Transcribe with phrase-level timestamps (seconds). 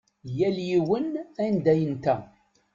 [0.37, 1.09] Yal yiwen
[1.45, 2.15] anda yenta.